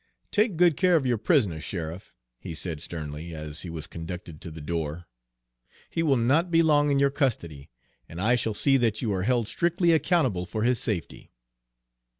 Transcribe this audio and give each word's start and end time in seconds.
"Take 0.31 0.57
good 0.57 0.77
care 0.77 0.95
of 0.95 1.05
your 1.05 1.19
prisoner, 1.19 1.59
sheriff," 1.59 2.11
he 2.39 2.55
said 2.55 2.81
sternly, 2.81 3.35
as 3.35 3.61
he 3.61 3.69
was 3.69 3.85
conducted 3.85 4.41
to 4.41 4.49
the 4.49 4.59
door. 4.59 5.05
"He 5.91 6.01
will 6.01 6.17
not 6.17 6.49
be 6.49 6.63
long 6.63 6.89
in 6.89 6.97
your 6.97 7.11
custody, 7.11 7.69
and 8.09 8.19
I 8.19 8.33
shall 8.33 8.55
see 8.55 8.77
that 8.77 9.03
you 9.03 9.13
are 9.13 9.21
held 9.21 9.47
strictly 9.47 9.91
accountable 9.91 10.47
for 10.47 10.63
his 10.63 10.79
safety." 10.79 11.29